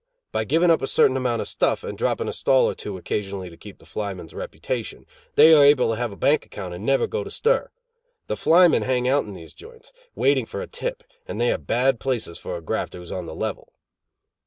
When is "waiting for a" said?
10.15-10.65